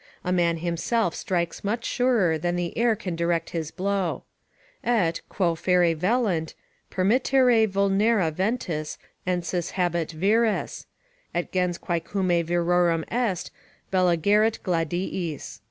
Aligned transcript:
A 0.23 0.31
man 0.31 0.57
himself 0.57 1.13
strikes 1.13 1.63
much 1.63 1.85
surer 1.85 2.35
than 2.39 2.55
the 2.55 2.75
air 2.75 2.95
can 2.95 3.15
direct 3.15 3.51
his 3.51 3.69
blow: 3.69 4.23
"Et, 4.83 5.21
quo 5.29 5.53
ferre 5.53 5.93
velint, 5.93 6.55
permittere 6.89 7.67
vulnera 7.67 8.31
ventis 8.31 8.97
Ensis 9.27 9.73
habet 9.73 10.11
vires; 10.13 10.87
et 11.35 11.51
gens 11.51 11.77
quaecumque 11.77 12.43
virorum 12.43 13.03
est, 13.11 13.51
Bella 13.91 14.17
gerit 14.17 14.57
gladiis." 14.63 15.59